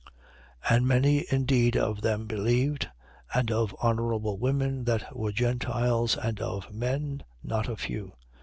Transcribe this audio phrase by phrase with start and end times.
[0.67, 2.87] And many indeed of them believed:
[3.35, 8.11] and of honourable women that were Gentiles and of men, not a few.